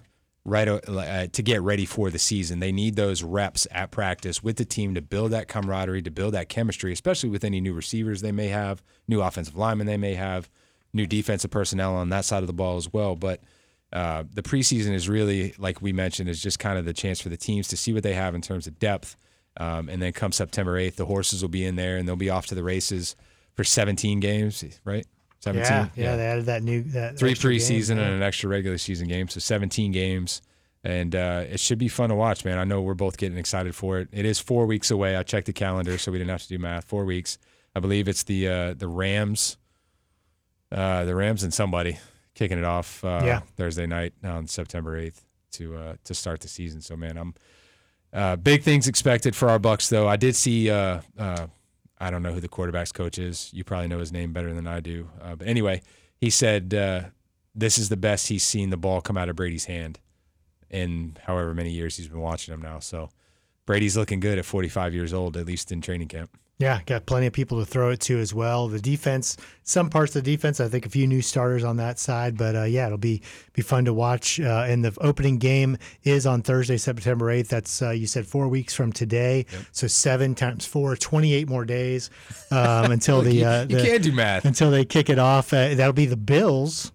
[0.46, 2.60] right uh, to get ready for the season.
[2.60, 6.34] They need those reps at practice with the team to build that camaraderie, to build
[6.34, 10.14] that chemistry, especially with any new receivers they may have, new offensive linemen they may
[10.14, 10.48] have,
[10.92, 13.16] new defensive personnel on that side of the ball as well.
[13.16, 13.40] But
[13.92, 17.28] uh, the preseason is really, like we mentioned, is just kind of the chance for
[17.28, 19.16] the teams to see what they have in terms of depth.
[19.58, 22.30] Um, and then come September 8th, the horses will be in there and they'll be
[22.30, 23.16] off to the races
[23.54, 25.06] for 17 games, right?
[25.54, 25.72] 17.
[25.72, 28.02] Yeah, yeah, they added that new that Three game, preseason yeah.
[28.02, 30.42] and an extra regular season game, so 17 games.
[30.84, 32.58] And uh, it should be fun to watch, man.
[32.58, 34.08] I know we're both getting excited for it.
[34.12, 35.16] It is four weeks away.
[35.16, 36.84] I checked the calendar, so we didn't have to do math.
[36.84, 37.38] Four weeks.
[37.74, 39.56] I believe it's the uh, the Rams,
[40.70, 41.98] uh, the Rams and somebody
[42.34, 43.40] kicking it off uh, Yeah.
[43.56, 46.80] Thursday night on September 8th to uh, to start the season.
[46.80, 47.34] So, man, I'm
[48.12, 50.06] uh, big things expected for our Bucs, though.
[50.08, 50.70] I did see.
[51.98, 53.50] I don't know who the quarterbacks coach is.
[53.52, 55.08] You probably know his name better than I do.
[55.20, 55.82] Uh, but anyway,
[56.20, 57.02] he said uh,
[57.54, 59.98] this is the best he's seen the ball come out of Brady's hand
[60.70, 62.80] in however many years he's been watching him now.
[62.80, 63.10] So
[63.64, 66.30] Brady's looking good at 45 years old, at least in training camp.
[66.58, 68.66] Yeah, got plenty of people to throw it to as well.
[68.66, 71.98] The defense, some parts of the defense, I think a few new starters on that
[71.98, 73.20] side, but uh, yeah, it'll be
[73.52, 74.40] be fun to watch.
[74.40, 77.50] Uh, and the opening game is on Thursday, September eighth.
[77.50, 82.08] That's uh, you said four weeks from today, so seven times four, 28 more days
[82.50, 84.46] um, until the, you, uh, you the can't do math.
[84.46, 85.52] until they kick it off.
[85.52, 86.90] Uh, that'll be the Bills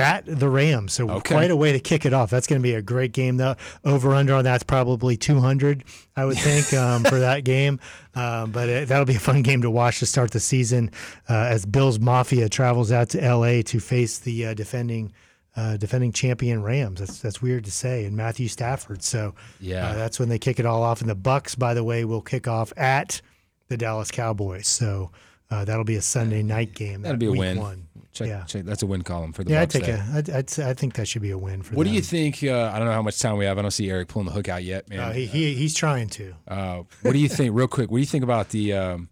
[0.00, 0.92] at the Rams.
[0.94, 1.34] So Okay.
[1.34, 2.30] quite a way to kick it off.
[2.30, 3.36] That's going to be a great game.
[3.36, 5.84] The over under on that's probably 200,
[6.16, 7.78] I would think, um, for that game.
[8.14, 10.90] Um, but it, that'll be a fun game to watch to start the season
[11.28, 13.62] uh, as Bills Mafia travels out to L.A.
[13.64, 15.12] to face the uh, defending.
[15.56, 17.00] Uh, defending champion Rams.
[17.00, 19.02] That's that's weird to say, and Matthew Stafford.
[19.02, 19.88] So Yeah.
[19.88, 21.00] uh, that's when they kick it all off.
[21.00, 23.20] And the Bucs, by the way, will kick off at
[23.66, 24.68] the Dallas Cowboys.
[24.68, 25.10] So
[25.50, 27.02] uh, that'll be a Sunday night game.
[27.02, 27.58] That'll be a win.
[27.58, 27.86] One.
[28.12, 28.42] Check, Yeah.
[28.44, 30.04] check, that's a win column for the Yeah, Bucs take there.
[30.12, 30.16] a.
[30.18, 32.42] I'd, I'd, say- I think that should be a win for What do you think?
[32.42, 33.56] Uh, I don't know how much time we have.
[33.58, 34.98] I don't see Eric pulling the hook out yet, man.
[35.00, 36.34] Uh, he, he he's trying to.
[36.48, 37.90] Uh, what do you think, real quick?
[37.90, 38.72] What do you think about the?
[38.72, 39.08] Um,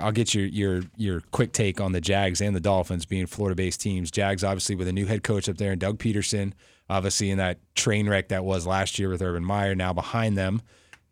[0.00, 3.80] I'll get your your your quick take on the Jags and the Dolphins being Florida-based
[3.80, 4.10] teams.
[4.10, 6.52] Jags obviously with a new head coach up there, and Doug Pederson,
[6.90, 9.74] obviously in that train wreck that was last year with Urban Meyer.
[9.76, 10.60] Now behind them,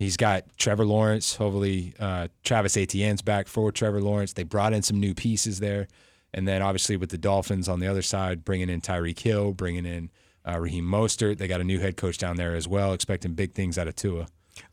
[0.05, 1.37] he's got Trevor Lawrence.
[1.37, 4.35] Hopefully, uh, Travis Etienne's back for Trevor Lawrence.
[4.35, 5.89] They brought in some new pieces there,
[6.33, 9.87] and then obviously with the Dolphins on the other side, bringing in Tyreek Hill, bringing
[9.87, 10.11] in
[10.47, 11.39] uh, Raheem Mostert.
[11.39, 13.97] They got a new head coach down there as well, expecting big things out of
[13.97, 14.27] Tua.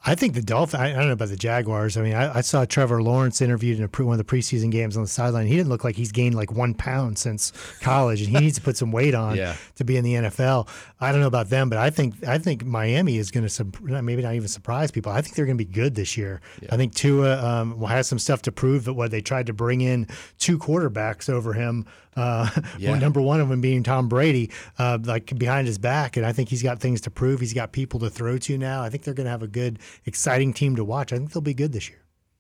[0.04, 0.82] I think the Dolphins.
[0.82, 1.96] I, I don't know about the Jaguars.
[1.96, 4.72] I mean, I, I saw Trevor Lawrence interviewed in a pre, one of the preseason
[4.72, 5.46] games on the sideline.
[5.46, 8.62] He didn't look like he's gained like one pound since college, and he needs to
[8.64, 9.56] put some weight on Yeah.
[9.76, 10.68] to be in the NFL.
[11.00, 14.24] I don't know about them, but I think I think Miami is going to maybe
[14.24, 15.12] not even surprise people.
[15.12, 16.42] I think they're going to be good this year.
[16.72, 18.86] I think Tua um, will have some stuff to prove.
[18.86, 20.08] That what they tried to bring in
[20.40, 21.86] two quarterbacks over him.
[22.16, 22.98] Uh, Yeah.
[22.98, 26.50] number one of them being Tom Brady, uh, like behind his back, and I think
[26.50, 27.40] he's got things to prove.
[27.40, 28.82] He's got people to throw to now.
[28.84, 31.14] I think they're going to have a good, exciting team to watch.
[31.14, 32.00] I think they'll be good this year.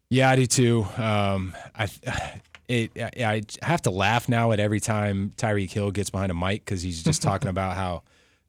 [0.10, 0.86] Yeah, I do too.
[0.98, 1.88] Um, I
[2.68, 6.66] it I have to laugh now at every time Tyreek Hill gets behind a mic
[6.66, 8.04] because he's just talking about how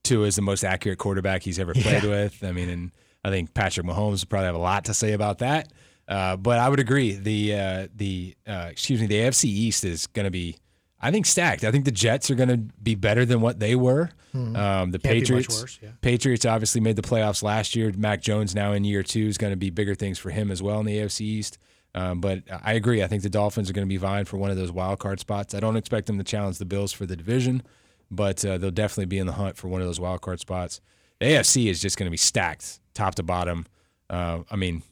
[0.05, 2.11] Tua is the most accurate quarterback he's ever played Yeah.
[2.11, 2.43] with.
[2.45, 2.91] I mean, and
[3.25, 5.73] I think Patrick Mahomes would probably have a lot to say about that.
[6.09, 7.13] Uh, but I would agree.
[7.13, 10.57] The uh, the uh, excuse me, the AFC East is going to be,
[11.03, 11.65] I think, stacked.
[11.65, 14.11] I think the Jets are going to be better than what they were.
[14.35, 14.99] Um, the.
[14.99, 15.91] Can't Patriots, worse, yeah.
[16.01, 17.93] Patriots obviously made the playoffs last year.
[17.97, 20.63] Mac Jones now in year two is going to be bigger things for him as
[20.63, 21.59] well in the AFC East.
[21.95, 23.03] Um, but I agree.
[23.03, 25.21] I think the Dolphins are going to be vying for one of those wild card
[25.21, 25.55] spots.
[25.55, 27.63] I don't expect them to challenge the Bills for the division,
[28.11, 30.81] but uh, they'll definitely be in the hunt for one of those wild card spots.
[31.21, 33.67] The AFC is just going to be stacked, top to bottom.
[34.09, 34.83] Uh, I mean,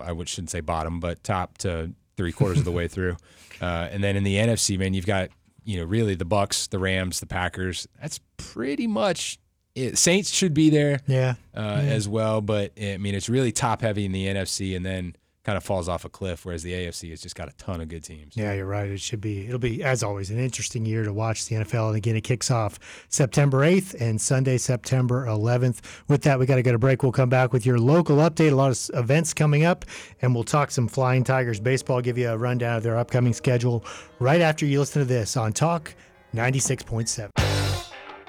[0.00, 3.16] I shouldn't say bottom, but top to three quarters of the way through.
[3.60, 5.28] Uh, and then in the NFC, man, you've got
[5.62, 7.86] you know really the Bucs, the Rams, the Packers.
[8.00, 9.38] That's pretty much
[9.76, 9.96] it.
[9.98, 11.34] Saints should be there Yeah.
[11.54, 15.14] uh, as well, but I mean it's really top heavy in the NFC, and then
[15.44, 16.44] kind of falls off a cliff.
[16.44, 18.36] Whereas the AFC has just got a ton of good teams.
[18.36, 18.88] Yeah, you're right.
[18.88, 19.46] It should be.
[19.46, 21.88] It'll be as always an interesting year to watch the NFL.
[21.88, 22.78] And again, it kicks off
[23.08, 25.80] September 8th and Sunday, September 11th.
[26.08, 27.02] With that, we got to go to break.
[27.02, 28.52] We'll come back with your local update.
[28.52, 29.84] A lot of events coming up,
[30.20, 32.00] and we'll talk some Flying Tigers baseball.
[32.00, 33.84] Give you a rundown of their upcoming schedule
[34.18, 35.94] right after you listen to this on Talk
[36.34, 37.30] 96.7.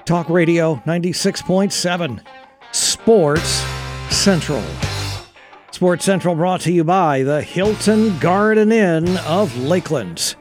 [0.04, 2.20] Talk Radio 96.7.
[2.72, 3.64] Sports
[4.10, 4.62] Central.
[5.74, 10.36] Sports Central brought to you by the Hilton Garden Inn of Lakeland.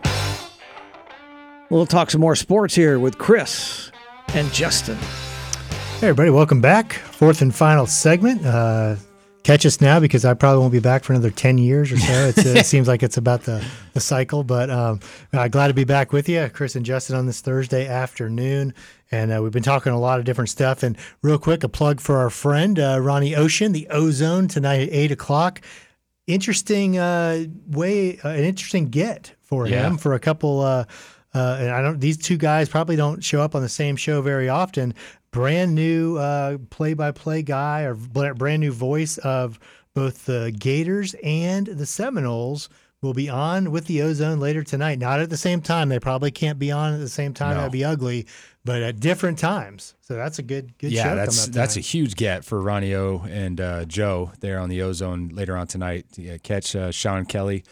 [1.71, 3.91] We'll talk some more sports here with Chris
[4.35, 4.95] and Justin.
[5.99, 6.93] Hey, everybody, welcome back.
[6.93, 8.45] Fourth and final segment.
[8.45, 8.97] Uh,
[9.43, 12.13] catch us now because I probably won't be back for another 10 years or so.
[12.27, 14.99] It's, it seems like it's about the, the cycle, but um,
[15.33, 18.73] uh, glad to be back with you, Chris and Justin, on this Thursday afternoon.
[19.11, 20.81] And uh, we've been talking a lot of different stuff.
[20.81, 24.93] And real quick, a plug for our friend, uh, Ronnie Ocean, the Ozone, tonight at
[24.93, 25.61] 8 o'clock.
[26.25, 29.85] Interesting uh, way, uh, an interesting get for Yeah.
[29.85, 30.61] him for a couple.
[30.61, 30.85] Uh,
[31.35, 34.21] uh, and I don't; these two guys probably don't show up on the same show
[34.21, 34.93] very often.
[35.33, 39.59] Brand new uh, play-by-play guy or brand new voice of
[39.93, 42.69] both the Gators and the Seminoles
[43.01, 44.99] will be on with the Ozone later tonight.
[44.99, 47.55] Not at the same time; they probably can't be on at the same time.
[47.55, 47.57] No.
[47.57, 48.27] That'd be ugly,
[48.63, 49.95] but at different times.
[50.01, 50.97] So that's a good, good show.
[50.97, 54.69] yeah, coming that's that's a huge get for Ronnie O and uh, Joe there on
[54.69, 56.05] the Ozone later on tonight.
[56.15, 57.63] Yeah, catch uh, Sean Kelly,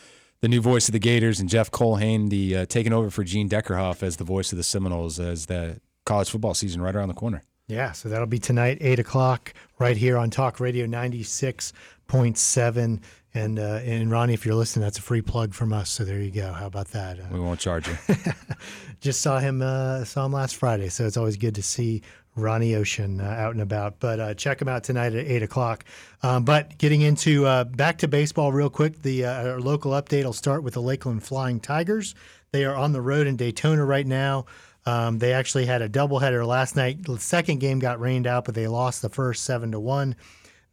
[0.41, 3.47] the new voice of the Gators, and Jeff Colhane, the uh, taking over for Gene
[3.47, 7.13] Deckerhoff as the voice of the Seminoles as the college football season right around the
[7.13, 7.43] corner.
[7.71, 11.71] Yeah, so that'll be tonight, eight o'clock, right here on Talk Radio ninety six
[12.05, 12.99] point seven.
[13.33, 15.89] And uh, and Ronnie, if you're listening, that's a free plug from us.
[15.89, 16.51] So there you go.
[16.51, 17.17] How about that?
[17.17, 17.95] Uh, We won't charge you.
[18.99, 22.01] just saw him uh, saw him last Friday, so it's always good to see
[22.35, 24.01] Ronnie Ocean uh, out and about.
[24.01, 25.85] But uh, check him out tonight at eight o'clock.
[26.23, 30.25] Um, but getting into uh, back to baseball real quick, the uh, our local update
[30.25, 32.15] will start with the Lakeland Flying Tigers.
[32.51, 34.45] They are on the road in Daytona right now.
[34.85, 37.03] Um, they actually had a doubleheader last night.
[37.03, 40.15] The second game got rained out, but they lost the first seven to one.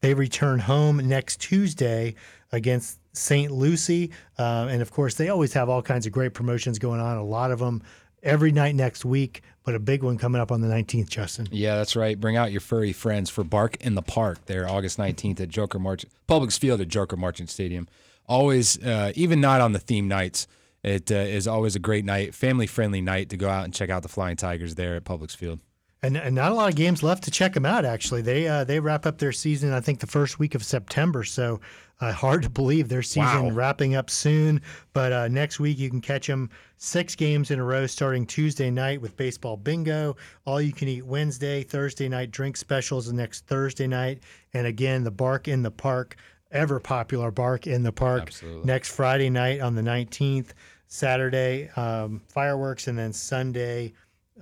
[0.01, 2.15] They return home next Tuesday
[2.53, 3.51] against St.
[3.51, 4.11] Lucie.
[4.39, 7.25] Uh, and of course, they always have all kinds of great promotions going on, a
[7.25, 7.83] lot of them
[8.23, 11.49] every night next week, but a big one coming up on the 19th, Justin.
[11.51, 12.19] Yeah, that's right.
[12.19, 15.79] Bring out your furry friends for Bark in the Park there, August 19th at Joker
[15.79, 17.89] March Publix Field at Joker Marchant Stadium.
[18.27, 20.47] Always, uh, even not on the theme nights,
[20.89, 23.91] it uh, is always a great night, family friendly night to go out and check
[23.91, 25.61] out the Flying Tigers there at Publix Field.
[26.01, 27.85] And, and not a lot of games left to check them out.
[27.85, 29.73] Actually, they uh, they wrap up their season.
[29.73, 31.25] I think the first week of September.
[31.25, 31.61] So
[32.01, 33.51] uh, hard to believe their season Wow.
[33.51, 34.63] wrapping up soon.
[34.93, 38.71] But uh, next week you can catch them six games in a row, starting Tuesday
[38.71, 40.15] night with baseball bingo.
[40.45, 44.23] All you can eat Wednesday, Thursday night drink specials the next Thursday night,
[44.55, 46.15] and again the Bark in the Park,
[46.53, 48.65] ever popular Bark in the Park Absolutely.
[48.65, 50.51] next Friday night on the 19th.
[50.89, 53.93] Saturday um, fireworks, and then Sunday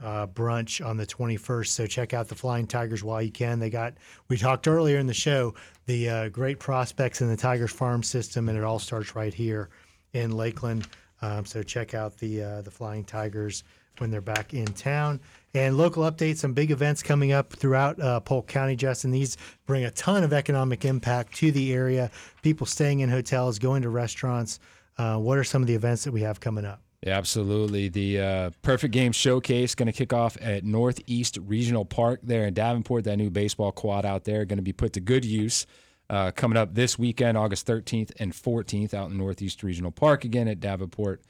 [0.03, 1.69] uh, brunch on the 21st.
[1.69, 3.59] So check out the Flying Tigers while you can.
[3.59, 3.95] They got,
[4.29, 5.55] we talked earlier in the show,
[5.87, 9.71] the uh, great prospects in the Tigers farm system, and it all starts right here
[10.13, 10.87] in Lakeland.
[11.23, 13.65] Um, so check out the uh, the Flying Tigers
[13.99, 15.19] when they're back in town.
[15.55, 19.11] And local updates, some big events coming up throughout uh, Polk County, Justin.
[19.11, 22.11] These bring a ton of economic impact to the area.
[22.43, 24.61] People staying in hotels, going to restaurants.
[24.99, 26.83] Uh, what are some of the events that we have coming up?
[27.03, 27.89] Yeah, absolutely.
[27.89, 32.55] The uh, Perfect Game Showcase going to kick off at Northeast Regional Park there in
[32.55, 33.05] Davenport.
[33.05, 35.67] That new baseball quad out there going to be put to good use.
[36.09, 40.49] Uh, coming up this weekend, August 13th and 14th, out in Northeast Regional Park again
[40.49, 41.23] at Davenport.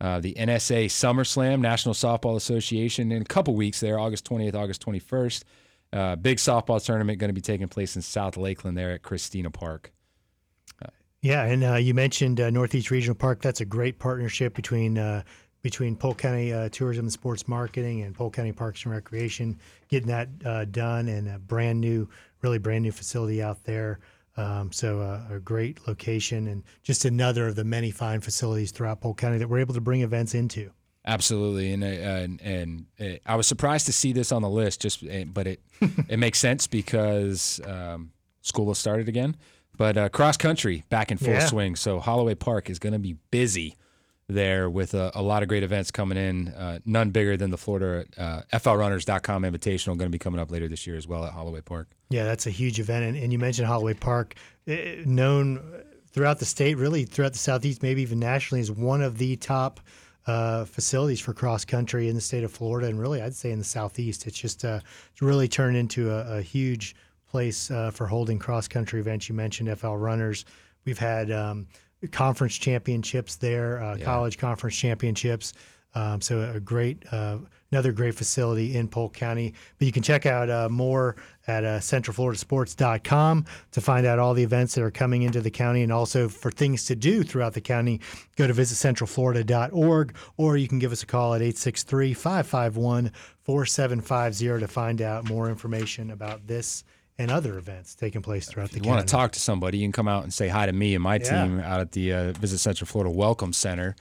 [0.00, 4.54] Uh, the NSA Summer Slam, National Softball Association, in a couple weeks there, August 20th,
[4.54, 5.44] August 21st.
[5.92, 9.50] Uh, big softball tournament going to be taking place in South Lakeland there at Christina
[9.50, 9.92] Park.
[11.22, 13.40] Yeah, and uh, you mentioned uh, Northeast Regional Park.
[13.40, 15.22] That's a great partnership between uh,
[15.62, 19.56] between Polk County uh, Tourism and Sports Marketing and Polk County Parks and Recreation,
[19.88, 22.08] getting that uh, done and a brand new,
[22.42, 24.00] really brand new facility out there.
[24.36, 29.00] Um, so uh, a great location and just another of the many fine facilities throughout
[29.00, 30.72] Polk County that we're able to bring events into.
[31.04, 34.80] Absolutely, and uh, and and uh, I was surprised to see this on the list.
[34.80, 35.60] Just, uh, but it
[36.08, 39.36] it makes sense because um, school has started again.
[39.76, 41.46] But uh, cross country back in full Yeah.
[41.46, 43.76] swing, so Holloway Park is going to be busy
[44.28, 46.48] there with a, a lot of great events coming in.
[46.48, 50.68] Uh, none bigger than the Florida uh, FLRunners.com Invitational going to be coming up later
[50.68, 51.88] this year as well at Holloway Park.
[52.10, 53.04] Yeah, that's a huge event.
[53.04, 54.34] And, and you mentioned Holloway Park,
[54.66, 55.82] eh, known
[56.12, 59.80] throughout the state, really throughout the Southeast, maybe even nationally, as one of the top
[60.26, 62.86] uh, facilities for cross country in the state of Florida.
[62.88, 64.26] And really, I'd say in the Southeast.
[64.26, 64.80] It's just uh,
[65.10, 66.94] it's really turned into a, a huge
[67.32, 69.28] place uh, for holding cross country events.
[69.28, 70.44] You mentioned FL Runners.
[70.84, 71.66] We've had um,
[72.12, 75.54] conference championships there, uh, college conference championships.
[75.94, 77.38] Um, so a great, uh,
[77.70, 79.54] another great facility in Polk County.
[79.78, 81.16] But you can check out uh, more
[81.46, 85.82] at uh, centralfloridasports.com to find out all the events that are coming into the county
[85.82, 88.00] and also for things to do throughout the county.
[88.36, 94.68] Go to visitcentralflorida.org or you can give us a call at 863 551 4750 to
[94.68, 96.84] find out more information about this
[97.18, 98.96] and other events taking place throughout the If you county.
[98.96, 101.02] want to talk to somebody, you can come out and say hi to me and
[101.02, 101.44] my Yeah.
[101.44, 103.94] team out at the uh, Visit Central Florida Welcome Center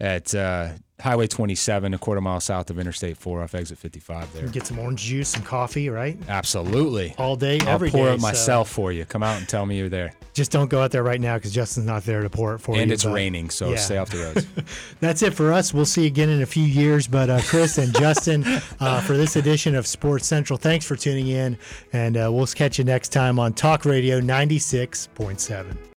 [0.00, 4.46] at uh, Highway 27, a quarter mile south of Interstate 4 off exit 55 there.
[4.48, 6.18] Get some orange juice, some coffee, right?
[6.28, 7.14] Absolutely.
[7.18, 7.66] All day, every day.
[7.66, 9.04] I'll every pour day, it so- myself for you.
[9.04, 10.12] Come out and tell me you're there.
[10.32, 12.76] Just don't go out there right now because Justin's not there to pour it for
[12.76, 12.82] you.
[12.82, 13.76] And it's raining, so yeah.
[13.76, 14.46] stay off the roads.
[15.00, 15.72] That's it for us.
[15.72, 17.06] We'll see you again in a few years.
[17.06, 18.44] But uh, Chris and Justin,
[18.80, 21.56] uh, for this edition of Sports Central, thanks for tuning in.
[21.94, 25.76] And uh, we'll catch you next time on Talk Radio 96.7.